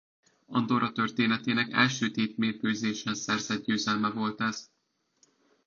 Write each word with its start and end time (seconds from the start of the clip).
Andorra 0.47 0.91
történetének 0.91 1.71
első 1.71 2.11
tétmérkőzésen 2.11 3.15
szerzett 3.15 3.63
győzelme 3.65 4.09
volt 4.11 4.41
ez. 4.41 4.69